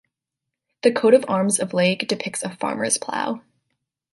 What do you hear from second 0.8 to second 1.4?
The coat of